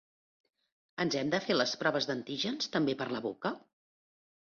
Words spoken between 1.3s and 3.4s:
de fer les proves d’antígens també per la